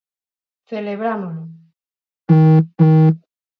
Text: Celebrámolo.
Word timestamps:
Celebrámolo. 0.69 1.31